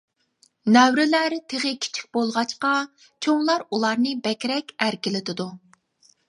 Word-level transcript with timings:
نەۋرىلەر 0.75 1.35
تېخى 1.53 1.73
كىچىك 1.85 2.07
بولغاچقا، 2.17 2.71
چوڭلار 3.27 3.67
ئۇلارنى 3.77 4.15
بەكرەك 4.25 4.75
ئەركىلىتىدۇ. 4.87 5.49